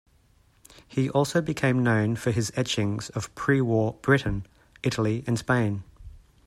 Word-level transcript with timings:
He 0.87 1.11
also 1.11 1.41
became 1.43 1.83
known 1.83 2.15
for 2.15 2.31
his 2.31 2.51
etchings 2.55 3.09
of 3.11 3.35
pre-war 3.35 3.93
Britain, 4.01 4.47
Italy 4.81 5.23
and 5.27 5.37
Spain. 5.37 5.83